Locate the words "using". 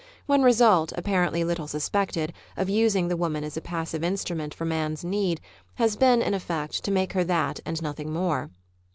2.71-3.07